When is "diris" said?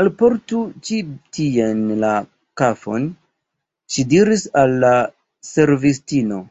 4.16-4.46